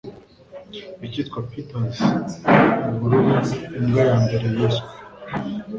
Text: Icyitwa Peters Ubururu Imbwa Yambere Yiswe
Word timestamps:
Icyitwa 1.05 1.39
Peters 1.49 1.99
Ubururu 2.91 3.33
Imbwa 3.77 4.01
Yambere 4.09 4.45
Yiswe 4.55 4.89